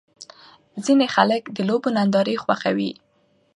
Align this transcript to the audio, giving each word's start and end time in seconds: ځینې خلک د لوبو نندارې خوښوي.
ځینې 0.85 1.05
خلک 1.15 1.41
د 1.55 1.57
لوبو 1.69 1.89
نندارې 1.97 2.41
خوښوي. 2.43 2.91